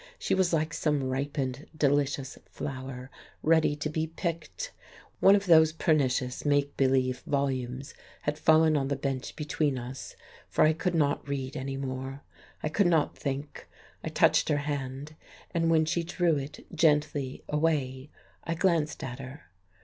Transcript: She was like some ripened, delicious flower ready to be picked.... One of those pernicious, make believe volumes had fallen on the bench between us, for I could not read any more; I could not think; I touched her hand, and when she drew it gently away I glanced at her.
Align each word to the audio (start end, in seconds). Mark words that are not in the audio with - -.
She 0.17 0.33
was 0.33 0.51
like 0.51 0.73
some 0.73 1.03
ripened, 1.03 1.67
delicious 1.77 2.35
flower 2.49 3.11
ready 3.43 3.75
to 3.75 3.87
be 3.87 4.07
picked.... 4.07 4.71
One 5.19 5.35
of 5.35 5.45
those 5.45 5.71
pernicious, 5.73 6.43
make 6.43 6.75
believe 6.75 7.19
volumes 7.27 7.93
had 8.23 8.39
fallen 8.39 8.75
on 8.75 8.87
the 8.87 8.95
bench 8.95 9.35
between 9.35 9.77
us, 9.77 10.15
for 10.49 10.63
I 10.63 10.73
could 10.73 10.95
not 10.95 11.27
read 11.29 11.55
any 11.55 11.77
more; 11.77 12.23
I 12.63 12.67
could 12.69 12.87
not 12.87 13.15
think; 13.15 13.67
I 14.03 14.09
touched 14.09 14.49
her 14.49 14.57
hand, 14.65 15.15
and 15.51 15.69
when 15.69 15.85
she 15.85 16.01
drew 16.03 16.35
it 16.35 16.65
gently 16.73 17.43
away 17.47 18.09
I 18.43 18.55
glanced 18.55 19.03
at 19.03 19.19
her. 19.19 19.51